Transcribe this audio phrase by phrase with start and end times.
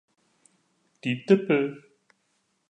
[1.03, 1.83] Die Dipl.